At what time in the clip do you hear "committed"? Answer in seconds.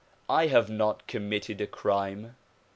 1.05-1.61